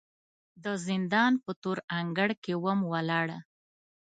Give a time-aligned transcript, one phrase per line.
[0.63, 3.39] د زندان په تور انګړ کې وم ولاړه